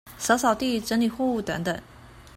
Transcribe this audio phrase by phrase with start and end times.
[0.17, 1.79] 掃掃地、整理貨物等等